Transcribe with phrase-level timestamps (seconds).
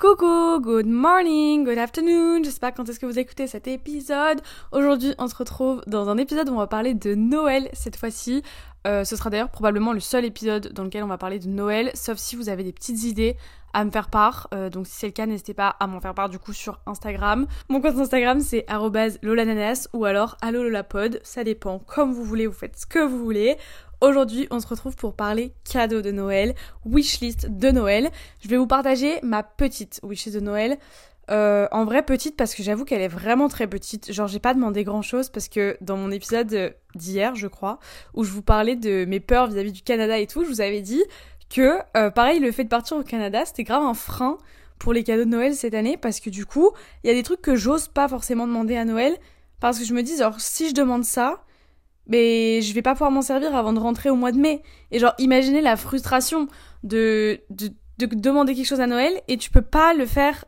[0.00, 4.40] Coucou, good morning, good afternoon, je sais pas quand est-ce que vous écoutez cet épisode.
[4.72, 8.42] Aujourd'hui, on se retrouve dans un épisode où on va parler de Noël cette fois-ci.
[8.86, 11.90] Euh, ce sera d'ailleurs probablement le seul épisode dans lequel on va parler de Noël,
[11.92, 13.36] sauf si vous avez des petites idées
[13.74, 14.48] à me faire part.
[14.54, 16.80] Euh, donc si c'est le cas, n'hésitez pas à m'en faire part du coup sur
[16.86, 17.46] Instagram.
[17.68, 18.64] Mon compte Instagram c'est
[19.20, 23.58] lolananas ou alors allololapod, ça dépend comme vous voulez, vous faites ce que vous voulez.
[24.00, 26.54] Aujourd'hui, on se retrouve pour parler cadeaux de Noël,
[26.86, 28.10] wishlist de Noël.
[28.42, 30.78] Je vais vous partager ma petite wishlist de Noël.
[31.30, 34.10] Euh, en vrai petite parce que j'avoue qu'elle est vraiment très petite.
[34.10, 37.78] Genre j'ai pas demandé grand chose parce que dans mon épisode d'hier je crois
[38.14, 40.80] où je vous parlais de mes peurs vis-à-vis du Canada et tout, je vous avais
[40.80, 41.02] dit
[41.48, 44.38] que euh, pareil le fait de partir au Canada c'était grave un frein
[44.78, 46.72] pour les cadeaux de Noël cette année parce que du coup
[47.04, 49.16] il y a des trucs que j'ose pas forcément demander à Noël
[49.60, 51.44] parce que je me dis genre si je demande ça
[52.10, 54.62] mais je vais pas pouvoir m'en servir avant de rentrer au mois de mai.
[54.90, 56.48] Et genre, imaginez la frustration
[56.82, 60.44] de, de, de demander quelque chose à Noël et tu peux pas le faire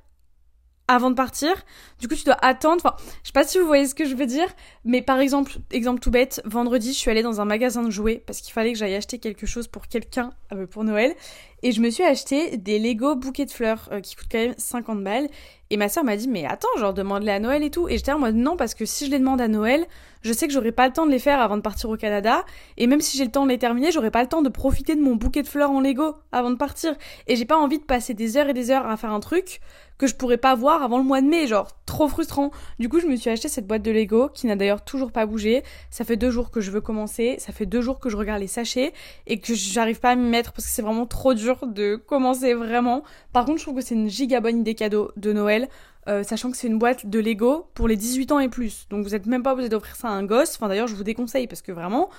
[0.89, 1.53] avant de partir.
[2.01, 2.83] Du coup, tu dois attendre.
[2.85, 4.49] Enfin, je sais pas si vous voyez ce que je veux dire,
[4.85, 8.23] mais par exemple, exemple tout bête, vendredi, je suis allée dans un magasin de jouets
[8.27, 11.15] parce qu'il fallait que j'aille acheter quelque chose pour quelqu'un euh, pour Noël.
[11.63, 14.55] Et je me suis acheté des Lego bouquets de fleurs euh, qui coûtent quand même
[14.59, 15.29] 50 balles.
[15.73, 17.89] Et ma soeur m'a dit, mais attends, genre, demande-les à Noël et tout.
[17.89, 19.87] Et j'étais en mode, non, parce que si je les demande à Noël,
[20.21, 22.45] je sais que j'aurai pas le temps de les faire avant de partir au Canada.
[22.77, 24.97] Et même si j'ai le temps de les terminer, j'aurai pas le temps de profiter
[24.97, 26.95] de mon bouquet de fleurs en Lego avant de partir.
[27.27, 29.63] Et j'ai pas envie de passer des heures et des heures à faire un truc
[29.99, 32.51] que je pourrais pas voir avant le mois de mai, genre trop frustrant.
[32.79, 35.27] Du coup, je me suis acheté cette boîte de Lego qui n'a d'ailleurs toujours pas
[35.27, 35.63] bougé.
[35.91, 38.41] Ça fait deux jours que je veux commencer, ça fait deux jours que je regarde
[38.41, 38.93] les sachets
[39.27, 42.55] et que j'arrive pas à m'y mettre parce que c'est vraiment trop dur de commencer
[42.55, 43.03] vraiment.
[43.33, 45.69] Par contre, je trouve que c'est une giga bonne idée cadeau de Noël.
[46.09, 48.89] Euh, sachant que c'est une boîte de Lego pour les 18 ans et plus.
[48.91, 50.57] Donc vous êtes même pas obligé d'offrir ça à un gosse.
[50.57, 52.11] Enfin d'ailleurs je vous déconseille parce que vraiment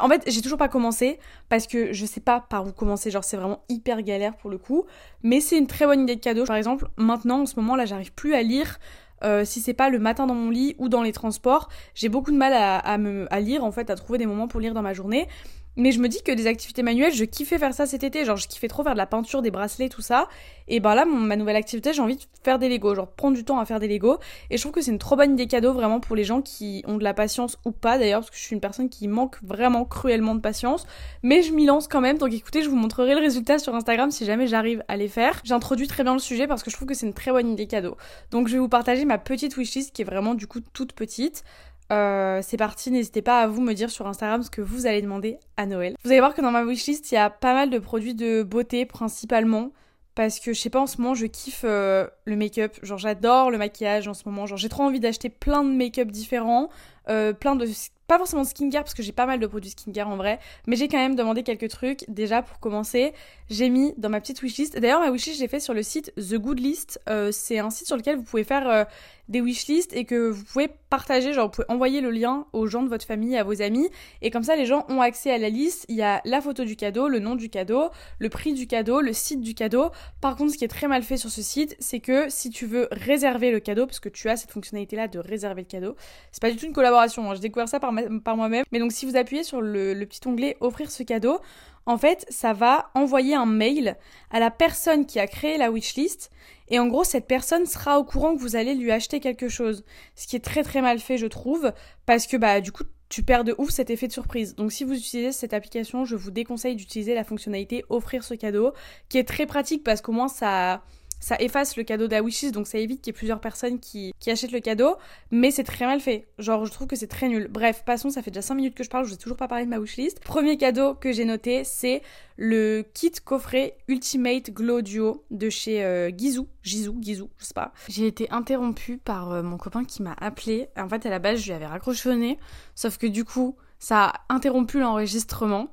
[0.00, 3.10] en fait, j'ai toujours pas commencé parce que je sais pas par où commencer.
[3.10, 4.84] Genre, c'est vraiment hyper galère pour le coup.
[5.22, 6.44] Mais c'est une très bonne idée de cadeau.
[6.44, 8.78] Par exemple, maintenant, en ce moment là, j'arrive plus à lire.
[9.24, 12.32] Euh, si c'est pas le matin dans mon lit ou dans les transports, j'ai beaucoup
[12.32, 14.82] de mal à, me, à lire en fait, à trouver des moments pour lire dans
[14.82, 15.28] ma journée.
[15.76, 18.24] Mais je me dis que des activités manuelles, je kiffais faire ça cet été.
[18.24, 20.28] Genre, je kiffais trop faire de la peinture, des bracelets, tout ça.
[20.68, 22.94] Et ben là, ma nouvelle activité, j'ai envie de faire des Legos.
[22.94, 24.18] Genre, prendre du temps à faire des Legos.
[24.50, 26.82] Et je trouve que c'est une trop bonne idée cadeau vraiment pour les gens qui
[26.86, 28.20] ont de la patience ou pas d'ailleurs.
[28.20, 30.86] Parce que je suis une personne qui manque vraiment cruellement de patience.
[31.22, 32.18] Mais je m'y lance quand même.
[32.18, 35.40] Donc écoutez, je vous montrerai le résultat sur Instagram si jamais j'arrive à les faire.
[35.44, 37.66] J'introduis très bien le sujet parce que je trouve que c'est une très bonne idée
[37.66, 37.96] cadeau.
[38.30, 41.44] Donc je vais vous partager ma petite wishlist qui est vraiment du coup toute petite.
[41.92, 45.02] Euh, c'est parti, n'hésitez pas à vous me dire sur Instagram ce que vous allez
[45.02, 45.94] demander à Noël.
[46.02, 48.42] Vous allez voir que dans ma wishlist, il y a pas mal de produits de
[48.42, 49.72] beauté principalement.
[50.14, 52.76] Parce que je sais pas, en ce moment, je kiffe euh, le make-up.
[52.82, 54.44] Genre, j'adore le maquillage en ce moment.
[54.44, 56.68] Genre, j'ai trop envie d'acheter plein de make-up différents.
[57.08, 57.66] Euh, plein de
[58.12, 60.88] pas forcément skincare parce que j'ai pas mal de produits skincare en vrai, mais j'ai
[60.88, 62.04] quand même demandé quelques trucs.
[62.08, 63.14] Déjà pour commencer,
[63.48, 64.78] j'ai mis dans ma petite wishlist.
[64.78, 67.00] D'ailleurs ma wishlist j'ai fait sur le site The Good List.
[67.08, 68.84] Euh, c'est un site sur lequel vous pouvez faire euh,
[69.28, 72.82] des wishlists et que vous pouvez partager, genre vous pouvez envoyer le lien aux gens
[72.82, 73.88] de votre famille, à vos amis,
[74.20, 75.86] et comme ça les gens ont accès à la liste.
[75.88, 79.00] Il y a la photo du cadeau, le nom du cadeau, le prix du cadeau,
[79.00, 79.90] le site du cadeau.
[80.20, 82.66] Par contre, ce qui est très mal fait sur ce site, c'est que si tu
[82.66, 85.96] veux réserver le cadeau, parce que tu as cette fonctionnalité là de réserver le cadeau,
[86.30, 86.91] c'est pas du tout une collaboration.
[87.00, 87.34] Hein.
[87.40, 88.64] J'ai ça par, moi-même.
[88.72, 91.38] Mais donc si vous appuyez sur le, le petit onglet offrir ce cadeau,
[91.86, 93.96] en fait, ça va envoyer un mail
[94.30, 96.30] à la personne qui a créé la wishlist
[96.72, 99.84] et en gros, cette personne sera au courant que vous allez lui acheter quelque chose.
[100.16, 101.70] Ce qui est très très mal fait, je trouve,
[102.06, 104.54] parce que bah du coup, tu perds de ouf cet effet de surprise.
[104.54, 108.72] Donc si vous utilisez cette application, je vous déconseille d'utiliser la fonctionnalité offrir ce cadeau,
[109.10, 110.82] qui est très pratique parce qu'au moins ça
[111.22, 113.78] ça efface le cadeau de la wishlist, donc ça évite qu'il y ait plusieurs personnes
[113.78, 114.96] qui, qui achètent le cadeau,
[115.30, 116.26] mais c'est très mal fait.
[116.38, 117.46] Genre, je trouve que c'est très nul.
[117.48, 119.46] Bref, passons, ça fait déjà 5 minutes que je parle, je vous ai toujours pas
[119.46, 120.20] parlé de ma wishlist.
[120.20, 122.02] Premier cadeau que j'ai noté, c'est
[122.36, 126.48] le kit coffret Ultimate Glow Duo de chez euh, Gizou.
[126.64, 127.72] Gizou, Gizou, je sais pas.
[127.88, 130.68] J'ai été interrompue par euh, mon copain qui m'a appelé.
[130.76, 132.38] En fait, à la base, je lui avais raccroché
[132.74, 135.68] sauf que du coup, ça a interrompu l'enregistrement.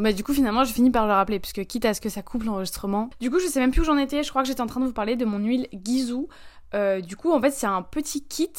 [0.00, 2.22] Bah du coup finalement je finis par le rappeler puisque quitte à ce que ça
[2.22, 3.10] coupe l'enregistrement.
[3.20, 4.80] Du coup je sais même plus où j'en étais, je crois que j'étais en train
[4.80, 6.28] de vous parler de mon huile Gizou.
[6.74, 8.52] Euh, du coup en fait c'est un petit kit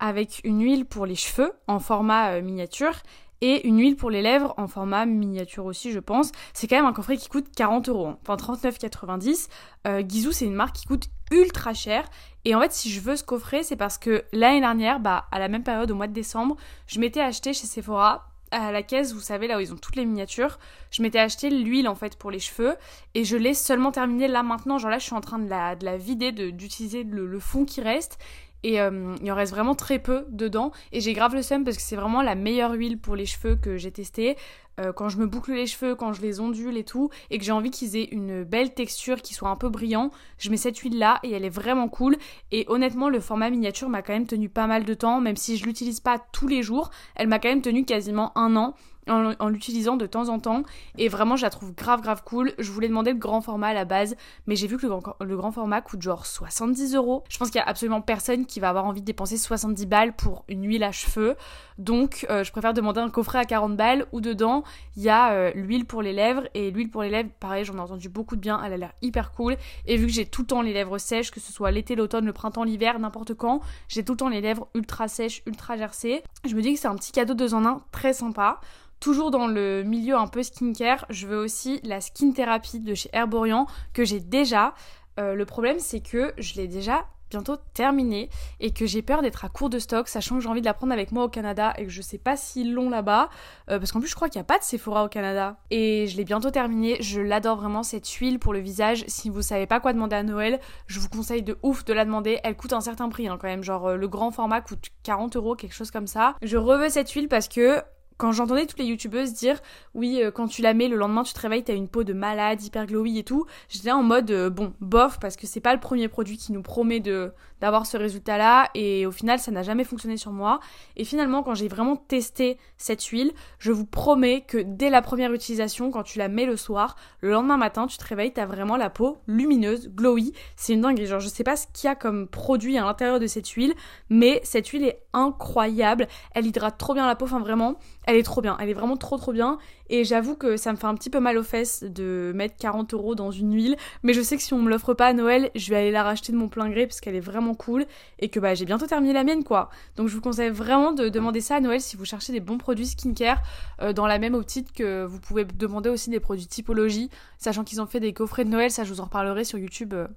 [0.00, 2.94] avec une huile pour les cheveux en format euh, miniature
[3.40, 6.32] et une huile pour les lèvres en format miniature aussi je pense.
[6.52, 8.18] C'est quand même un coffret qui coûte 40 euros, hein.
[8.26, 9.48] enfin 39,90.
[9.86, 12.04] Euh, Gizou c'est une marque qui coûte ultra cher
[12.44, 15.38] et en fait, si je veux ce coffret, c'est parce que l'année dernière, bah, à
[15.38, 16.56] la même période, au mois de décembre,
[16.86, 19.96] je m'étais acheté chez Sephora à la caisse, vous savez, là où ils ont toutes
[19.96, 20.58] les miniatures,
[20.90, 22.76] je m'étais acheté l'huile en fait pour les cheveux
[23.14, 24.78] et je l'ai seulement terminée là maintenant.
[24.78, 28.18] Genre là, je suis en train de la, de vider, d'utiliser le fond qui reste
[28.64, 31.76] et euh, il en reste vraiment très peu dedans et j'ai grave le seum parce
[31.76, 34.36] que c'est vraiment la meilleure huile pour les cheveux que j'ai testé.
[34.80, 37.44] Euh, quand je me boucle les cheveux, quand je les ondule et tout, et que
[37.44, 40.78] j'ai envie qu'ils aient une belle texture, qu'ils soient un peu brillants, je mets cette
[40.78, 42.16] huile là et elle est vraiment cool.
[42.50, 45.58] Et honnêtement, le format miniature m'a quand même tenu pas mal de temps, même si
[45.58, 48.74] je l'utilise pas tous les jours, elle m'a quand même tenu quasiment un an
[49.08, 50.62] en, l'utilisant de temps en temps
[50.98, 52.52] et vraiment je la trouve grave grave cool.
[52.58, 54.16] Je voulais demander le grand format à la base
[54.46, 57.24] mais j'ai vu que le grand, format coûte genre 70 euros.
[57.28, 60.14] Je pense qu'il y a absolument personne qui va avoir envie de dépenser 70 balles
[60.14, 61.36] pour une huile à cheveux
[61.78, 64.64] donc euh, je préfère demander un coffret à 40 balles où dedans
[64.96, 67.76] il y a euh, l'huile pour les lèvres et l'huile pour les lèvres pareil j'en
[67.76, 69.56] ai entendu beaucoup de bien, elle a l'air hyper cool
[69.86, 72.24] et vu que j'ai tout le temps les lèvres sèches que ce soit l'été, l'automne,
[72.24, 76.22] le printemps, l'hiver, n'importe quand, j'ai tout le temps les lèvres ultra sèches, ultra gercées.
[76.44, 78.60] Je me dis que c'est un petit cadeau deux en un très sympa.
[79.04, 83.10] Toujours dans le milieu un peu skincare, je veux aussi la skin thérapie de chez
[83.12, 84.72] Herborian que j'ai déjà.
[85.20, 88.30] Euh, le problème c'est que je l'ai déjà bientôt terminé
[88.60, 90.72] et que j'ai peur d'être à court de stock, sachant que j'ai envie de la
[90.72, 93.28] prendre avec moi au Canada et que je sais pas si long là-bas,
[93.70, 95.58] euh, parce qu'en plus je crois qu'il n'y a pas de Sephora au Canada.
[95.70, 99.04] Et je l'ai bientôt terminé, je l'adore vraiment cette huile pour le visage.
[99.06, 102.06] Si vous savez pas quoi demander à Noël, je vous conseille de ouf de la
[102.06, 102.38] demander.
[102.42, 105.36] Elle coûte un certain prix hein, quand même, genre euh, le grand format coûte 40
[105.36, 106.36] euros, quelque chose comme ça.
[106.40, 107.82] Je reveux cette huile parce que
[108.16, 109.60] quand j'entendais toutes les youtubeuses dire
[109.94, 112.12] oui euh, quand tu la mets le lendemain tu te réveilles t'as une peau de
[112.12, 115.74] malade hyper glowy et tout j'étais en mode euh, bon bof parce que c'est pas
[115.74, 117.32] le premier produit qui nous promet de
[117.64, 120.60] d'avoir ce résultat là et au final ça n'a jamais fonctionné sur moi.
[120.96, 125.32] Et finalement quand j'ai vraiment testé cette huile je vous promets que dès la première
[125.32, 128.76] utilisation quand tu la mets le soir le lendemain matin tu te réveilles t'as vraiment
[128.76, 130.34] la peau lumineuse glowy.
[130.56, 131.06] C'est une dinguerie.
[131.06, 133.72] Genre je sais pas ce qu'il y a comme produit à l'intérieur de cette huile
[134.10, 136.06] mais cette huile est incroyable.
[136.34, 137.24] Elle hydrate trop bien la peau.
[137.24, 139.58] Enfin vraiment elle est trop bien, elle est vraiment trop trop bien.
[139.90, 142.94] Et j'avoue que ça me fait un petit peu mal aux fesses de mettre 40
[142.94, 143.76] euros dans une huile.
[144.02, 146.02] Mais je sais que si on me l'offre pas à Noël, je vais aller la
[146.02, 147.86] racheter de mon plein gré parce qu'elle est vraiment cool.
[148.18, 149.70] Et que bah j'ai bientôt terminé la mienne quoi.
[149.96, 152.58] Donc je vous conseille vraiment de demander ça à Noël si vous cherchez des bons
[152.58, 153.42] produits skincare.
[153.82, 157.10] Euh, dans la même optique que vous pouvez demander aussi des produits typologie.
[157.38, 159.94] Sachant qu'ils ont fait des coffrets de Noël, ça je vous en reparlerai sur YouTube.
[159.94, 160.08] Euh,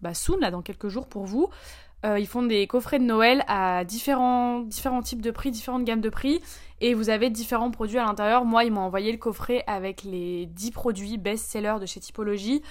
[0.00, 1.48] bah soon là dans quelques jours pour vous.
[2.06, 6.00] Euh, ils font des coffrets de Noël à différents, différents types de prix, différentes gammes
[6.00, 6.40] de prix
[6.80, 8.44] et vous avez différents produits à l'intérieur.
[8.44, 12.62] Moi, ils m'ont envoyé le coffret avec les 10 produits best-sellers de chez Typologie.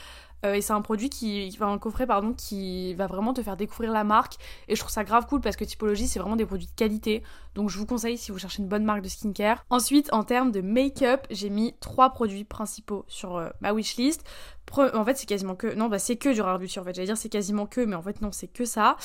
[0.46, 3.58] Euh, et c'est un produit qui, enfin un coffret pardon, qui va vraiment te faire
[3.58, 4.36] découvrir la marque.
[4.68, 7.24] Et je trouve ça grave cool parce que Typologie c'est vraiment des produits de qualité.
[7.56, 9.66] Donc je vous conseille si vous cherchez une bonne marque de skincare.
[9.70, 14.24] Ensuite en termes de make-up, j'ai mis trois produits principaux sur euh, ma wishlist.
[14.78, 16.94] En fait c'est quasiment que, non bah c'est que du Rare Beauty en fait.
[16.94, 18.98] J'allais dire c'est quasiment que, mais en fait non c'est que ça.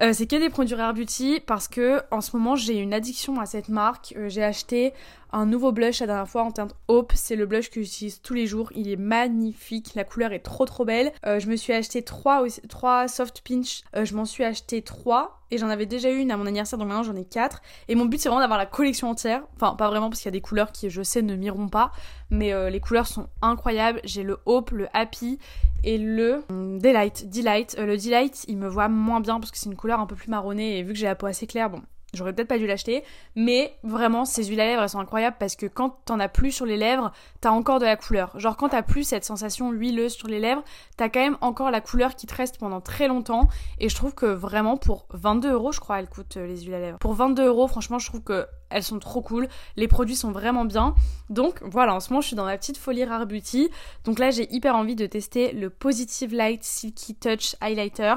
[0.00, 3.40] Euh, c'est que des produits Rare Beauty parce que en ce moment j'ai une addiction
[3.40, 4.14] à cette marque.
[4.16, 4.92] Euh, j'ai acheté
[5.32, 7.12] un nouveau blush la dernière fois en teinte Hope.
[7.14, 8.70] C'est le blush que j'utilise tous les jours.
[8.76, 9.94] Il est magnifique.
[9.94, 11.12] La couleur est trop trop belle.
[11.26, 13.82] Euh, je me suis acheté trois, trois soft pinch.
[13.94, 17.02] je m'en suis acheté trois et j'en avais déjà une à mon anniversaire donc maintenant
[17.02, 17.62] j'en ai quatre.
[17.88, 19.42] Et mon but c'est vraiment d'avoir la collection entière.
[19.56, 21.92] Enfin pas vraiment parce qu'il y a des couleurs qui je sais ne m'iront pas.
[22.30, 24.00] Mais euh, les couleurs sont incroyables.
[24.04, 25.38] J'ai le Hope le Happy
[25.84, 27.28] et le hum, Delight.
[27.30, 27.76] Delight.
[27.78, 30.16] Euh, le Delight il me voit moins bien parce que c'est une couleur un peu
[30.16, 30.78] plus marronnée.
[30.78, 31.82] Et vu que j'ai la peau assez claire bon
[32.18, 33.04] J'aurais peut-être pas dû l'acheter,
[33.36, 36.52] mais vraiment, ces huiles à lèvres, elles sont incroyables parce que quand t'en as plus
[36.52, 38.38] sur les lèvres, t'as encore de la couleur.
[38.38, 40.62] Genre quand t'as plus cette sensation huileuse sur les lèvres,
[40.96, 43.48] t'as quand même encore la couleur qui te reste pendant très longtemps.
[43.78, 46.74] Et je trouve que vraiment pour 22 euros, je crois, elles coûtent euh, les huiles
[46.74, 46.98] à lèvres.
[46.98, 49.48] Pour 22 euros, franchement, je trouve que elles sont trop cool.
[49.76, 50.94] Les produits sont vraiment bien.
[51.30, 53.70] Donc voilà, en ce moment, je suis dans ma petite folie Rare Beauty.
[54.04, 58.14] Donc là, j'ai hyper envie de tester le Positive Light Silky Touch Highlighter.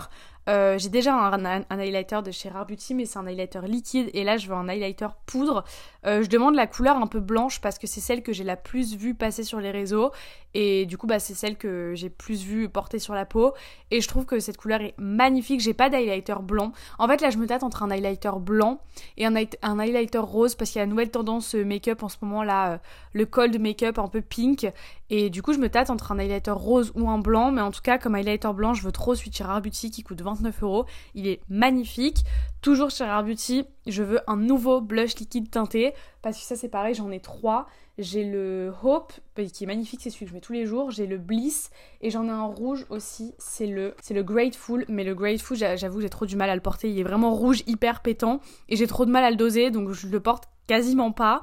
[0.51, 4.09] Euh, j'ai déjà un, highlighter de chez Rare Beauty, mais c'est un highlighter liquide.
[4.13, 5.63] Et là, je veux un highlighter poudre.
[6.07, 8.55] Euh, je demande la couleur un peu blanche parce que c'est celle que j'ai la
[8.55, 10.11] plus vue passer sur les réseaux.
[10.53, 13.53] Et du coup, bah, c'est celle que j'ai plus vue porter sur la peau.
[13.91, 15.61] Et je trouve que cette couleur est magnifique.
[15.61, 16.73] J'ai pas d'highlighter blanc.
[16.97, 18.81] En fait, là, je me tâte entre un highlighter blanc
[19.17, 22.17] et un, highlighter rose parce qu'il y a la nouvelle tendance euh, make-up en ce
[22.21, 22.79] moment là,
[23.13, 24.67] le cold make-up un peu pink.
[25.09, 27.51] Et du coup, je me tâte entre un highlighter rose ou un blanc.
[27.51, 30.21] Mais en tout cas, comme highlighter blanc, je veux trop celui de Beauty qui coûte
[30.21, 30.85] 29 euros.
[31.13, 32.23] Il est magnifique.
[32.61, 35.93] Toujours chez Rare Beauty, je veux un nouveau blush liquide teinté.
[36.21, 37.65] Parce que ça, c'est pareil, j'en ai trois.
[37.97, 40.91] J'ai le Hope, bah, qui est magnifique, c'est celui que je mets tous les jours.
[40.91, 44.85] J'ai le Bliss et j'en ai un rouge aussi, c'est le, le Grateful.
[44.89, 46.91] Mais le Grateful, j'avoue, j'ai trop du mal à le porter.
[46.91, 48.41] Il est vraiment rouge, hyper pétant.
[48.69, 51.41] Et j'ai trop de mal à le doser, donc je le porte quasiment pas.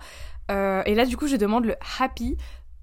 [0.53, 2.37] Euh, et là, du coup, je demande le Happy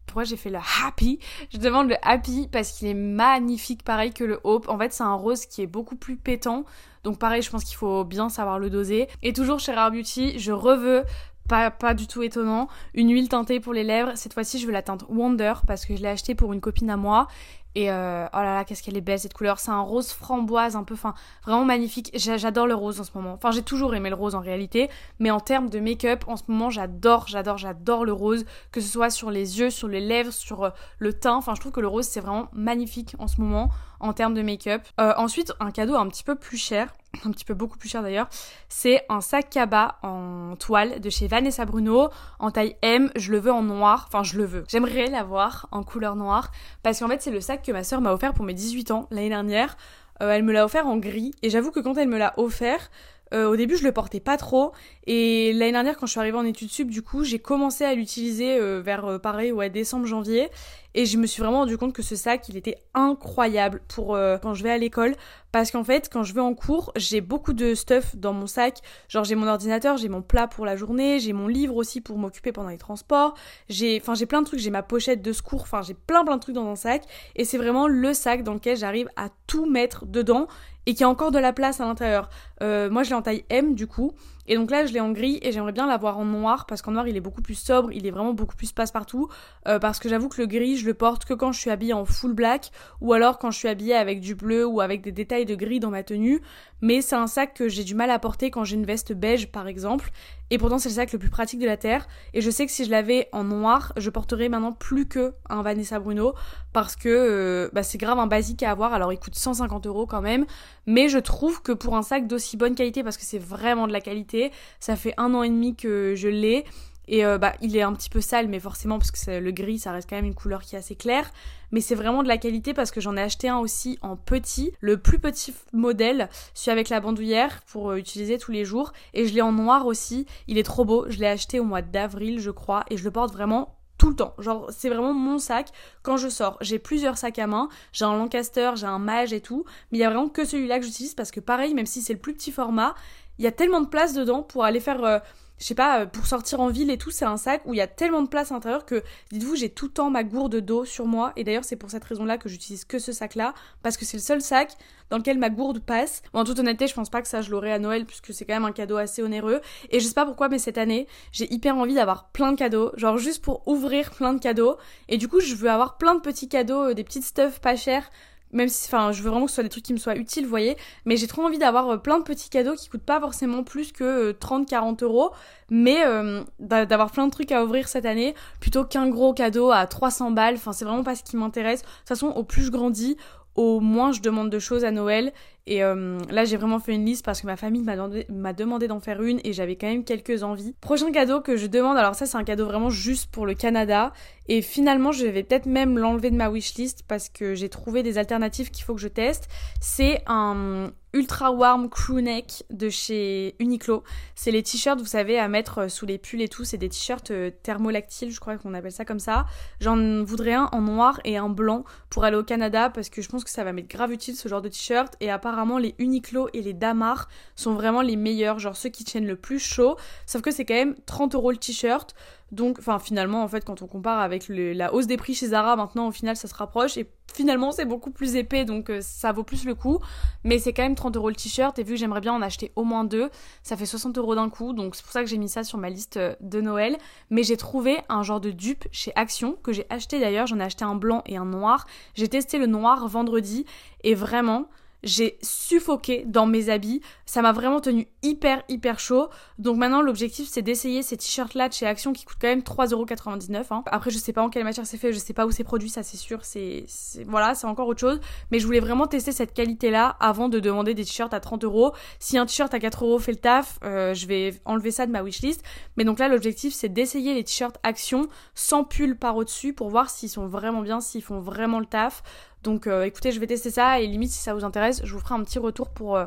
[0.06, 1.20] pourquoi j'ai fait le happy?
[1.52, 4.70] Je demande le happy parce qu'il est magnifique, pareil que le hope.
[4.70, 6.64] En fait, c'est un rose qui est beaucoup plus pétant.
[7.06, 9.08] Donc pareil, je pense qu'il faut bien savoir le doser.
[9.22, 11.04] Et toujours chez Rare Beauty, je reveux
[11.48, 12.68] pas, pas, du tout étonnant.
[12.96, 14.14] Une huile teintée pour les lèvres.
[14.16, 16.90] Cette fois-ci, je veux la teinte Wonder parce que je l'ai acheté pour une copine
[16.90, 17.28] à moi.
[17.76, 19.60] Et euh, oh là là, qu'est-ce qu'elle est belle cette couleur.
[19.60, 21.14] C'est un rose framboise un peu, enfin,
[21.44, 22.10] vraiment magnifique.
[22.14, 23.34] J'adore le rose en ce moment.
[23.34, 24.90] Enfin, j'ai toujours aimé le rose en réalité.
[25.20, 28.46] Mais en termes de make-up, en ce moment, j'adore, j'adore, j'adore le rose.
[28.72, 31.36] Que ce soit sur les yeux, sur les lèvres, sur euh, le teint.
[31.36, 34.42] Enfin, je trouve que le rose, c'est vraiment magnifique en ce moment en termes de
[34.42, 34.82] make-up.
[35.00, 36.96] Euh, ensuite, un cadeau un petit peu plus cher,
[37.26, 38.28] un petit peu beaucoup plus cher d'ailleurs,
[38.70, 43.12] c'est un sac cabas en toile de chez Vanessa Bruno en taille M.
[43.16, 44.64] Je le veux en noir, enfin je le veux.
[44.68, 46.52] J'aimerais l'avoir en couleur noire
[46.84, 49.08] parce qu'en fait c'est le sac que ma soeur m'a offert pour mes 18 ans
[49.12, 49.78] l'année dernière.
[50.22, 52.90] Euh, elle me l'a offert en gris et j'avoue que quand elle me l'a offert,
[53.34, 54.72] euh, au début, je le portais pas trop.
[55.08, 57.94] Et l'année dernière, quand je suis arrivée en études sup, du coup, j'ai commencé à
[57.94, 60.50] l'utiliser euh, vers euh, pareil, ouais, décembre, janvier.
[60.96, 64.54] Et je me suis vraiment rendu compte que ce sac, il était incroyable pour quand
[64.54, 65.14] je vais à l'école.
[65.56, 68.80] Parce qu'en fait, quand je vais en cours, j'ai beaucoup de stuff dans mon sac.
[69.08, 72.18] Genre, j'ai mon ordinateur, j'ai mon plat pour la journée, j'ai mon livre aussi pour
[72.18, 73.36] m'occuper pendant les transports.
[73.70, 76.36] J'ai, enfin, j'ai plein de trucs, j'ai ma pochette de secours, enfin, j'ai plein plein
[76.36, 77.04] de trucs dans un sac.
[77.38, 80.48] Et c'est vraiment le sac dans lequel j'arrive à tout mettre dedans
[80.86, 82.30] et qui a encore de la place à l'intérieur.
[82.62, 84.14] Euh, moi, je l'ai en taille M du coup.
[84.48, 86.92] Et donc là, je l'ai en gris et j'aimerais bien l'avoir en noir parce qu'en
[86.92, 89.28] noir, il est beaucoup plus sobre, il est vraiment beaucoup plus passe-partout.
[89.68, 91.94] Euh, parce que j'avoue que le gris, je le porte que quand je suis habillée
[91.94, 95.12] en full black ou alors quand je suis habillée avec du bleu ou avec des
[95.12, 96.42] détails de gris dans ma tenue.
[96.82, 99.52] Mais c'est un sac que j'ai du mal à porter quand j'ai une veste beige
[99.52, 100.12] par exemple.
[100.52, 102.08] Et pourtant, c'est le sac le plus pratique de la Terre.
[102.34, 105.64] Et je sais que si je l'avais en noir, je porterais maintenant plus que un
[105.64, 106.36] Vanessa Bruno
[106.72, 108.94] parce que euh, bah, c'est grave un basique à avoir.
[108.94, 110.46] Alors, il coûte 150 euros quand même.
[110.86, 113.94] Mais je trouve que pour un sac d'aussi bonne qualité, parce que c'est vraiment de
[113.94, 116.66] la qualité, ça fait un an et demi que je l'ai.
[117.08, 119.80] Et euh, bah, il est un petit peu sale, mais forcément, parce que le gris,
[119.80, 121.32] ça reste quand même une couleur qui est assez claire.
[121.72, 124.72] Mais c'est vraiment de la qualité parce que j'en ai acheté un aussi en petit,
[124.80, 128.94] le plus petit modèle, celui avec la bandoulière pour euh, utiliser tous les jours.
[129.14, 130.26] Et je l'ai en noir aussi.
[130.48, 131.06] Il est trop beau.
[131.10, 134.16] Je l'ai acheté au mois d'avril, je crois, et je le porte vraiment tout le
[134.16, 134.34] temps.
[134.40, 135.70] Genre, c'est vraiment mon sac
[136.04, 136.58] quand je sors.
[136.62, 137.70] J'ai plusieurs sacs à main.
[137.94, 139.66] J'ai un Lancaster, j'ai un Mage et tout.
[139.92, 142.14] Mais il y a vraiment que celui-là que j'utilise parce que pareil, même si c'est
[142.14, 142.96] le plus petit format,
[143.38, 145.04] il y a tellement de place dedans pour aller faire...
[145.04, 145.20] Euh,
[145.60, 147.78] je sais pas, euh, pour sortir en ville et tout, c'est un sac où il
[147.78, 150.58] y a tellement de place à l'intérieur que, dites-vous, j'ai tout le temps ma gourde
[150.58, 151.32] d'eau sur moi.
[151.36, 154.24] Et d'ailleurs, c'est pour cette raison-là que j'utilise que ce sac-là, parce que c'est le
[154.24, 154.76] seul sac
[155.10, 156.24] dans lequel ma gourde passe.
[156.34, 158.46] Bon, en toute honnêteté, je pense pas que ça je l'aurai à Noël, puisque c'est
[158.46, 159.62] quand même un cadeau assez onéreux.
[159.92, 162.92] Et je sais pas pourquoi, mais cette année, j'ai hyper envie d'avoir plein de cadeaux,
[162.98, 164.78] genre juste pour ouvrir plein de cadeaux.
[165.08, 167.76] Et du coup, je veux avoir plein de petits cadeaux, euh, des petites stuff pas
[167.76, 168.10] chères
[168.56, 170.46] même si, enfin, je veux vraiment que ce soit des trucs qui me soient utiles,
[170.46, 170.78] vous voyez.
[171.06, 173.92] Mais j'ai trop envie d'avoir euh, plein de petits cadeaux qui coûtent pas forcément plus
[173.92, 175.32] que 30-40 euh, euros,
[175.70, 179.86] mais euh, d'avoir plein de trucs à ouvrir cette année plutôt qu'un gros cadeau à
[179.86, 180.56] 300 balles.
[180.56, 181.82] Enfin, c'est vraiment pas ce qui m'intéresse.
[181.82, 183.18] De toute façon, au plus je grandis,
[183.56, 185.34] au moins je demande de choses à Noël.
[185.68, 189.00] Et euh, là, j'ai vraiment fait une liste parce que ma famille m'a demandé, d'en
[189.00, 190.76] faire une et j'avais quand même quelques envies.
[190.80, 194.14] Prochain cadeau que je demande, alors ça c'est un cadeau vraiment juste pour le Canada.
[194.48, 198.20] Et finalement, je vais peut-être même l'enlever de ma wishlist parce que j'ai trouvé des
[198.20, 199.48] alternatives qu'il faut que je teste.
[199.82, 204.04] C'est un ultra warm crew neck de chez Uniqlo.
[204.36, 206.66] C'est les t-shirts, vous savez, à mettre sous les pulls et tout.
[206.66, 209.46] C'est des t-shirts euh, thermolactiles, je crois qu'on appelle ça comme ça.
[209.80, 213.30] J'en voudrais un en noir et un blanc pour aller au Canada parce que je
[213.30, 215.16] pense que ça va m'être grave utile ce genre de t-shirt.
[215.22, 219.26] Et apparemment, les Uniqlo et les Damar sont vraiment les meilleurs, genre ceux qui tiennent
[219.26, 219.96] le plus chaud.
[220.26, 222.14] Sauf que c'est quand même 30 euros le t-shirt.
[222.52, 225.78] Donc, enfin, finalement, en fait, quand on compare avec la hausse des prix chez Zara,
[225.78, 226.98] maintenant, au final, ça se rapproche.
[226.98, 230.00] Et finalement, c'est beaucoup plus épais, donc euh, ça vaut plus le coup.
[230.44, 231.80] Mais c'est quand même 30 euros le t-shirt.
[231.80, 233.30] Et vu que j'aimerais bien en acheter au moins deux,
[233.64, 234.74] ça fait 60 euros d'un coup.
[234.74, 236.98] Donc, c'est pour ça que j'ai mis ça sur ma liste euh, de Noël.
[237.30, 240.48] Mais j'ai trouvé un genre de dupe chez Action, que j'ai acheté d'ailleurs.
[240.48, 241.88] J'en ai acheté un blanc et un noir.
[242.14, 243.66] J'ai testé le noir vendredi.
[244.04, 244.68] Et vraiment,
[245.06, 247.02] j'ai suffoqué dans mes habits.
[247.26, 249.30] Ça m'a vraiment tenu hyper hyper chaud.
[249.60, 252.62] Donc maintenant l'objectif c'est d'essayer ces t-shirts là de chez Action qui coûtent quand même
[252.62, 253.66] 3,99€.
[253.72, 253.84] Hein.
[253.86, 255.90] Après je sais pas en quelle matière c'est fait, je sais pas où c'est produit,
[255.90, 256.86] ça c'est sûr, c'est
[257.28, 258.20] voilà, c'est encore autre chose.
[258.52, 261.64] Mais je voulais vraiment tester cette qualité là avant de demander des t-shirts à 30
[261.64, 261.94] euros.
[262.20, 265.12] Si un t-shirt à 4 euros fait le taf, euh, je vais enlever ça de
[265.12, 265.64] ma wishlist.
[265.98, 270.10] Mais donc là l'objectif c'est d'essayer les t-shirts Action sans pull par au-dessus pour voir
[270.10, 272.24] s'ils sont vraiment bien, s'ils font vraiment le taf.
[272.66, 275.20] Donc euh, écoutez, je vais tester ça et limite si ça vous intéresse, je vous
[275.20, 276.26] ferai un petit retour pour euh,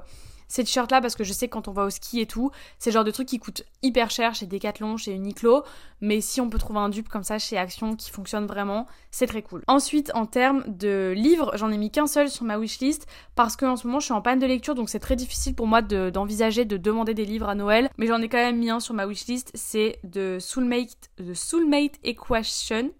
[0.49, 2.51] ces t-shirts là parce que je sais que quand on va au ski et tout,
[2.79, 5.63] c'est le genre de truc qui coûte hyper cher chez Decathlon, chez Uniqlo,
[6.01, 9.27] mais si on peut trouver un dupe comme ça chez Action qui fonctionne vraiment, c'est
[9.27, 9.63] très cool.
[9.69, 13.67] Ensuite, en termes de livres, j'en ai mis qu'un seul sur ma wishlist parce que
[13.67, 15.83] en ce moment je suis en panne de lecture donc c'est très difficile pour moi
[15.83, 18.95] d'envisager de, demander des livres à Noël, mais j'en ai quand même mis un sur
[18.95, 22.91] ma wishlist, c'est de Soulmate, Soulmate Equation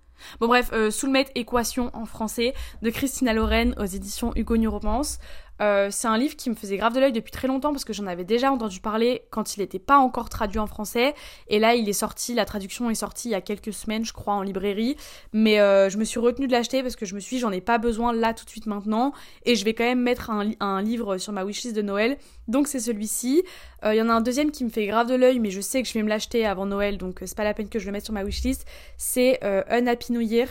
[0.41, 5.19] Bon bref, euh, Soulmate Équation en français de Christina Lorraine aux éditions Hugo Neuropense.
[5.61, 7.93] Euh, c'est un livre qui me faisait grave de l'œil depuis très longtemps parce que
[7.93, 11.15] j'en avais déjà entendu parler quand il n'était pas encore traduit en français.
[11.49, 14.13] Et là, il est sorti, la traduction est sortie il y a quelques semaines, je
[14.13, 14.97] crois, en librairie.
[15.33, 17.53] Mais euh, je me suis retenue de l'acheter parce que je me suis dit, j'en
[17.53, 19.13] ai pas besoin là tout de suite maintenant.
[19.45, 22.19] Et je vais quand même mettre un, livre sur ma wishlist de Noël.
[22.47, 23.43] Donc c'est celui-ci.
[23.85, 25.83] Il y en a un deuxième qui me fait grave de l'œil, mais je sais
[25.83, 27.93] que je vais me l'acheter avant Noël, donc c'est pas la peine que je le
[27.93, 28.67] mette sur ma wishlist.
[28.97, 30.49] C'est Un Happy New Year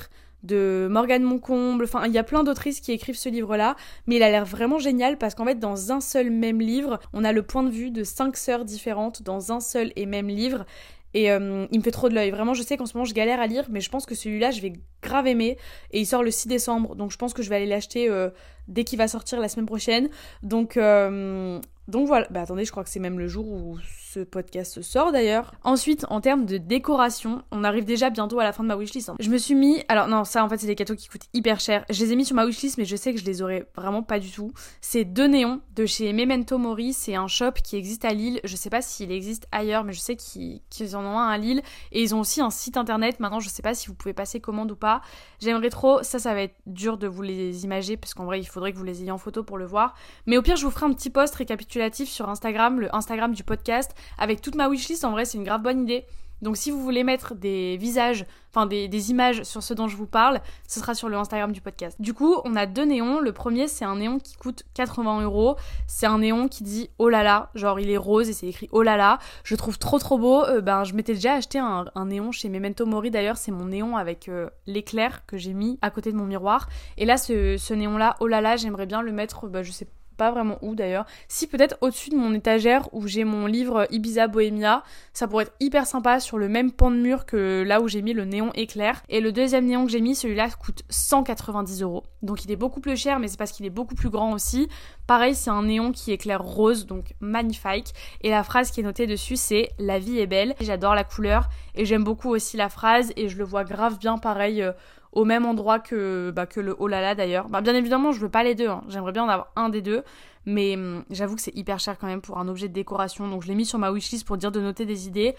[0.47, 3.75] de Morgane Moncomble, enfin il y a plein d'autrices qui écrivent ce livre-là,
[4.07, 7.23] mais il a l'air vraiment génial parce qu'en fait dans un seul même livre, on
[7.23, 10.65] a le point de vue de cinq sœurs différentes dans un seul et même livre.
[11.13, 12.29] Et euh, il me fait trop de l'œil.
[12.31, 14.51] Vraiment, je sais qu'en ce moment, je galère à lire, mais je pense que celui-là,
[14.51, 15.57] je vais grave aimer.
[15.91, 18.29] Et il sort le 6 décembre, donc je pense que je vais aller l'acheter euh,
[18.67, 20.09] dès qu'il va sortir la semaine prochaine.
[20.43, 23.77] Donc, euh, donc voilà, bah attendez, je crois que c'est même le jour où
[24.17, 25.53] ce podcast sort d'ailleurs.
[25.63, 29.09] Ensuite, en termes de décoration, on arrive déjà bientôt à la fin de ma wishlist.
[29.09, 29.15] Hein.
[29.19, 31.59] Je me suis mis, alors non, ça en fait c'est des cadeaux qui coûtent hyper
[31.59, 31.85] cher.
[31.89, 34.01] Je les ai mis sur ma wishlist, mais je sais que je les aurais vraiment
[34.01, 34.51] pas du tout.
[34.81, 38.39] C'est deux néons de chez Memento Mori, c'est un shop qui existe à Lille.
[38.43, 41.61] Je sais pas s'il existe ailleurs, mais je sais qu'ils en ont un à Lille.
[41.91, 43.19] Et ils ont aussi un site internet.
[43.19, 45.01] Maintenant, je sais pas si vous pouvez passer commande ou pas.
[45.39, 48.45] J'aimerais trop, ça, ça va être dur de vous les imager, parce qu'en vrai, il
[48.45, 49.93] faudrait que vous les ayez en photo pour le voir.
[50.25, 53.43] Mais au pire, je vous ferai un petit post récapitulatif sur Instagram, le Instagram du
[53.43, 55.05] podcast, avec toute ma wishlist.
[55.05, 56.05] En vrai, c'est une grave bonne idée.
[56.41, 60.05] Donc si vous voulez mettre des visages, enfin des, images sur ce dont je vous
[60.05, 61.99] parle, ce sera sur le Instagram du podcast.
[61.99, 63.19] Du coup, on a deux néons.
[63.19, 65.55] Le premier, c'est un néon qui coûte 80 euros.
[65.87, 68.69] C'est un néon qui dit oh là là, genre il est rose et c'est écrit
[68.71, 69.17] oh là là.
[69.43, 70.43] Je trouve trop trop beau.
[70.43, 73.37] Euh, ben je m'étais déjà acheté un, néon chez Memento Mori d'ailleurs.
[73.37, 76.69] C'est mon néon avec euh, l'éclair que j'ai mis à côté de mon miroir.
[76.97, 79.87] Et là, ce, néon là, oh là là, j'aimerais bien le mettre, bah, je sais
[80.17, 81.05] pas vraiment où d'ailleurs.
[81.27, 84.83] Si peut-être au-dessus de mon étagère où j'ai mon livre Ibiza Bohemia,
[85.13, 88.01] ça pourrait être hyper sympa sur le même pan de mur que là où j'ai
[88.01, 89.01] mis le néon éclair.
[89.09, 92.03] Et le deuxième néon que j'ai mis, celui-là coûte 190 euros.
[92.21, 94.67] Donc il est beaucoup plus cher, mais c'est parce qu'il est beaucoup plus grand aussi.
[95.05, 97.93] Pareil, c'est un néon qui éclaire rose, donc magnifique.
[98.21, 100.55] Et la phrase qui est notée dessus, c'est La vie est belle.
[100.59, 104.17] J'adore la couleur et j'aime beaucoup aussi la phrase et je le vois grave bien
[104.17, 104.61] pareil.
[104.61, 104.71] Euh,
[105.17, 107.49] au même endroit que, bah, que le oh d'ailleurs.
[107.49, 108.83] Bah, bien évidemment, je veux pas les deux, hein.
[108.87, 110.03] j'aimerais bien en avoir un des deux,
[110.45, 113.41] mais hum, j'avoue que c'est hyper cher quand même pour un objet de décoration, donc
[113.41, 115.35] je l'ai mis sur ma wishlist pour dire de noter des idées.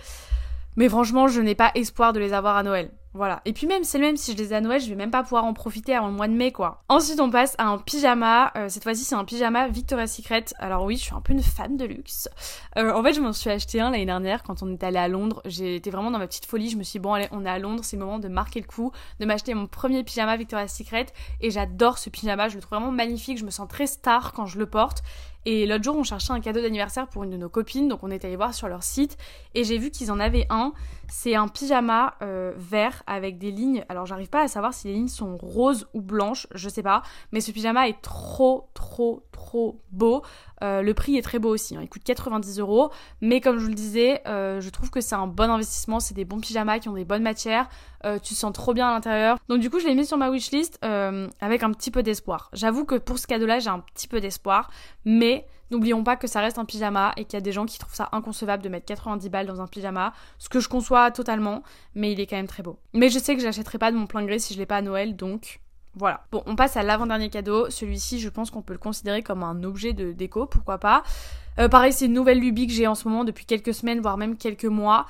[0.74, 2.90] Mais franchement, je n'ai pas espoir de les avoir à Noël.
[3.14, 3.40] Voilà.
[3.44, 5.10] Et puis même, c'est le même si je les ai à Noël, je vais même
[5.10, 6.84] pas pouvoir en profiter avant le mois de mai, quoi.
[6.88, 8.52] Ensuite, on passe à un pyjama.
[8.56, 10.44] Euh, cette fois-ci, c'est un pyjama Victoria's Secret.
[10.58, 12.28] Alors oui, je suis un peu une fan de luxe.
[12.76, 15.08] Euh, en fait, je m'en suis acheté un l'année dernière quand on est allé à
[15.08, 15.40] Londres.
[15.46, 16.70] J'étais vraiment dans ma petite folie.
[16.70, 18.60] Je me suis dit, bon, allez, on est à Londres, c'est le moment de marquer
[18.60, 21.06] le coup, de m'acheter mon premier pyjama Victoria's Secret.
[21.40, 23.38] Et j'adore ce pyjama, je le trouve vraiment magnifique.
[23.38, 25.02] Je me sens très star quand je le porte.
[25.50, 28.10] Et l'autre jour, on cherchait un cadeau d'anniversaire pour une de nos copines, donc on
[28.10, 29.16] est allé voir sur leur site
[29.54, 30.74] et j'ai vu qu'ils en avaient un.
[31.08, 33.84] C'est un pyjama euh, vert avec des lignes.
[33.88, 37.02] Alors j'arrive pas à savoir si les lignes sont roses ou blanches, je sais pas.
[37.32, 40.22] Mais ce pyjama est trop, trop, trop beau.
[40.62, 41.80] Euh, le prix est très beau aussi, hein.
[41.82, 42.90] il coûte 90 euros.
[43.20, 46.00] Mais comme je vous le disais, euh, je trouve que c'est un bon investissement.
[46.00, 47.68] C'est des bons pyjamas qui ont des bonnes matières.
[48.04, 49.38] Euh, tu sens trop bien à l'intérieur.
[49.48, 52.50] Donc du coup, je l'ai mis sur ma wishlist avec un petit peu d'espoir.
[52.52, 54.70] J'avoue que pour ce cadeau-là, j'ai un petit peu d'espoir.
[55.04, 57.78] Mais n'oublions pas que ça reste un pyjama et qu'il y a des gens qui
[57.78, 60.12] trouvent ça inconcevable de mettre 90 balles dans un pyjama.
[60.38, 61.62] Ce que je conçois totalement,
[61.94, 62.78] mais il est quand même très beau.
[62.94, 64.82] Mais je sais que j'achèterai pas de mon plein gré si je l'ai pas à
[64.82, 65.60] Noël, donc
[65.94, 66.24] voilà.
[66.30, 67.70] Bon, on passe à l'avant-dernier cadeau.
[67.70, 71.02] Celui-ci, je pense qu'on peut le considérer comme un objet de déco, pourquoi pas.
[71.58, 74.16] Euh, pareil, c'est une nouvelle lubie que j'ai en ce moment depuis quelques semaines, voire
[74.16, 75.06] même quelques mois.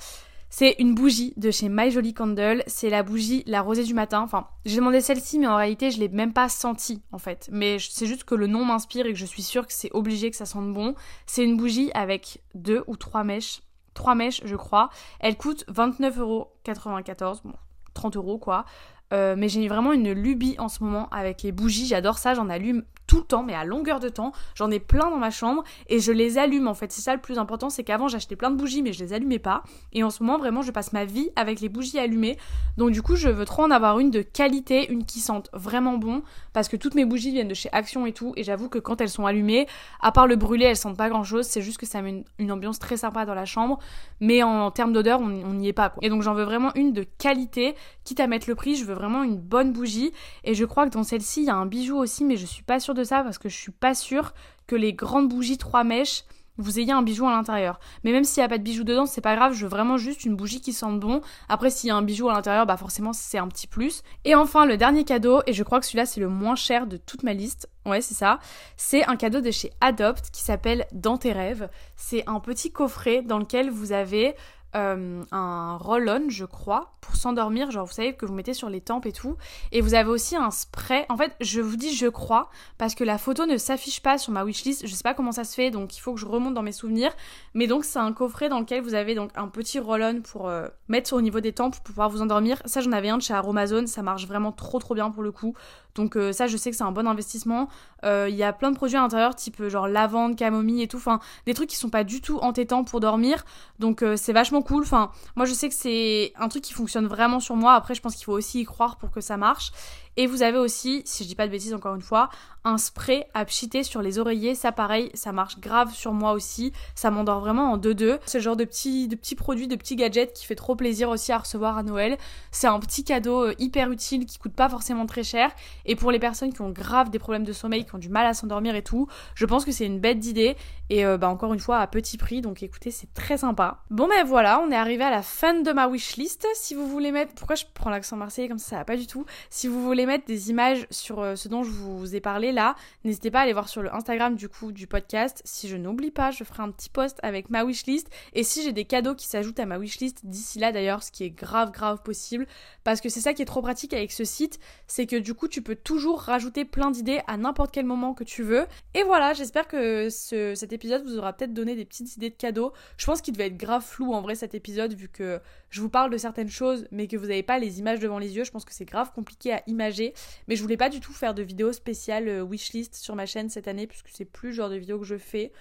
[0.51, 2.63] C'est une bougie de chez My Jolie Candle.
[2.67, 4.21] C'est la bougie La Rosée du Matin.
[4.23, 7.49] Enfin, j'ai demandé celle-ci, mais en réalité, je l'ai même pas sentie, en fait.
[7.53, 10.31] Mais c'est juste que le nom m'inspire et que je suis sûre que c'est obligé
[10.31, 10.95] que ça sente bon.
[11.27, 13.61] C'est une bougie avec deux ou trois mèches.
[13.93, 14.89] Trois mèches, je crois.
[15.21, 17.43] Elle coûte 29,94€.
[17.45, 17.53] Bon,
[17.93, 18.65] 30 euros, quoi.
[19.13, 21.87] Euh, mais j'ai vraiment une lubie en ce moment avec les bougies.
[21.87, 24.31] J'adore ça, j'en allume tout le temps, mais à longueur de temps.
[24.55, 26.93] J'en ai plein dans ma chambre et je les allume en fait.
[26.93, 29.41] C'est ça le plus important, c'est qu'avant j'achetais plein de bougies mais je les allumais
[29.41, 29.65] pas.
[29.93, 32.39] Et en ce moment vraiment je passe ma vie avec les bougies allumées.
[32.77, 35.97] Donc du coup je veux trop en avoir une de qualité, une qui sente vraiment
[35.97, 38.33] bon parce que toutes mes bougies viennent de chez Action et tout.
[38.37, 39.67] Et j'avoue que quand elles sont allumées,
[40.01, 41.47] à part le brûler, elles sentent pas grand chose.
[41.47, 43.79] C'est juste que ça met une, ambiance très sympa dans la chambre.
[44.21, 46.01] Mais en, termes d'odeur, on n'y est pas quoi.
[46.05, 47.75] Et donc j'en veux vraiment une de qualité.
[48.05, 50.13] Quitte à mettre le prix, je veux vraiment une bonne bougie.
[50.45, 52.63] Et je crois que dans celle-ci, il y a un bijou aussi, mais je suis
[52.63, 54.35] pas sûre de ça parce que je suis pas sûre
[54.67, 56.25] que les grandes bougies 3 mèches
[56.59, 57.79] vous ayez un bijou à l'intérieur.
[58.05, 59.97] Mais même s'il n'y a pas de bijou dedans, c'est pas grave, je veux vraiment
[59.97, 61.21] juste une bougie qui sente bon.
[61.49, 64.03] Après, s'il y a un bijou à l'intérieur, bah forcément c'est un petit plus.
[64.25, 66.97] Et enfin, le dernier cadeau, et je crois que celui-là c'est le moins cher de
[66.97, 68.41] toute ma liste, ouais c'est ça,
[68.77, 71.71] c'est un cadeau de chez Adopt qui s'appelle Dans tes rêves.
[71.97, 74.35] C'est un petit coffret dans lequel vous avez
[74.77, 77.71] euh, un roll-on, je crois, pour s'endormir.
[77.71, 79.37] Genre, vous savez, que vous mettez sur les tempes et tout.
[79.73, 81.07] Et vous avez aussi un spray.
[81.09, 84.33] En fait, je vous dis je crois, parce que la photo ne s'affiche pas sur
[84.33, 84.87] ma wishlist.
[84.87, 86.73] Je sais pas comment ça se fait, donc il faut que je remonte dans mes
[86.73, 87.13] souvenirs.
[87.55, 90.69] Mais donc, c'est un coffret dans lequel vous avez donc un petit roll-on pour euh,
[90.89, 92.61] mettre au niveau des tempes pour pouvoir vous endormir.
[92.65, 93.87] Ça, j'en avais un de chez Aromazone.
[93.87, 95.55] Ça marche vraiment trop trop bien pour le coup.
[95.99, 97.69] Donc euh, ça, je sais que c'est un bon investissement.
[98.05, 100.99] Il y a plein de produits à l'intérieur, type genre lavande, camomille et tout.
[100.99, 103.45] Enfin, des trucs qui sont pas du tout entêtants pour dormir.
[103.81, 104.85] Donc c'est vachement cool.
[104.85, 107.75] Enfin, moi je sais que c'est un truc qui fonctionne vraiment sur moi.
[107.75, 109.73] Après, je pense qu'il faut aussi y croire pour que ça marche.
[110.19, 112.29] Et vous avez aussi, si je dis pas de bêtises encore une fois,
[112.65, 114.57] un spray à pchiter sur les oreillers.
[114.57, 116.73] Ça pareil, ça marche grave sur moi aussi.
[116.97, 118.19] Ça m'endort vraiment en 2-2.
[118.27, 121.39] Ce genre de petits, de produits, de petits gadgets qui fait trop plaisir aussi à
[121.39, 122.19] recevoir à Noël.
[122.51, 125.53] C'est un petit cadeau euh, hyper utile qui coûte pas forcément très cher.
[125.87, 128.27] Et pour les personnes qui ont grave des problèmes de sommeil, qui ont du mal
[128.27, 130.57] à s'endormir et tout, je pense que c'est une bête d'idée.
[130.91, 132.41] Et euh, bah encore une fois à petit prix.
[132.41, 133.85] Donc écoutez, c'est très sympa.
[133.91, 136.45] Bon ben voilà, on est arrivé à la fin de ma wishlist.
[136.55, 137.35] Si vous voulez mettre...
[137.35, 139.25] Pourquoi je prends l'accent marseillais comme ça, ça va pas du tout.
[139.49, 142.75] Si vous voulez mettre des images sur euh, ce dont je vous ai parlé là,
[143.05, 145.41] n'hésitez pas à aller voir sur le Instagram du coup du podcast.
[145.45, 148.09] Si je n'oublie pas, je ferai un petit post avec ma wishlist.
[148.33, 151.25] Et si j'ai des cadeaux qui s'ajoutent à ma wishlist d'ici là d'ailleurs, ce qui
[151.25, 152.47] est grave grave possible,
[152.83, 155.47] parce que c'est ça qui est trop pratique avec ce site, c'est que du coup
[155.47, 158.67] tu peux toujours rajouter plein d'idées à n'importe quel moment que tu veux.
[158.95, 162.73] Et voilà, j'espère que cet épisode vous aura peut-être donné des petites idées de cadeaux.
[162.97, 165.89] Je pense qu'il devait être grave flou en vrai cet épisode vu que je vous
[165.89, 168.45] parle de certaines choses mais que vous n'avez pas les images devant les yeux.
[168.45, 170.15] Je pense que c'est grave compliqué à imager.
[170.47, 173.49] Mais je voulais pas du tout faire de vidéos spéciales euh, wishlist sur ma chaîne
[173.49, 175.53] cette année, puisque c'est plus le genre de vidéo que je fais.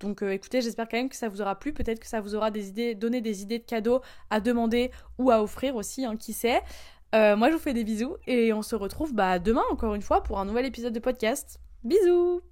[0.00, 1.72] Donc euh, écoutez, j'espère quand même que ça vous aura plu.
[1.72, 4.00] Peut-être que ça vous aura des idées, donné des idées de cadeaux
[4.30, 6.60] à demander ou à offrir aussi, hein, qui sait.
[7.14, 10.02] Euh, moi je vous fais des bisous et on se retrouve bah, demain encore une
[10.02, 11.60] fois pour un nouvel épisode de podcast.
[11.84, 12.42] Bisous